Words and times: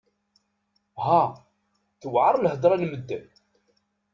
Ha! 1.03 1.19
Tewɛeṛ 1.99 2.35
lhedṛa 2.39 2.75
n 2.77 2.83
medden! 2.91 3.25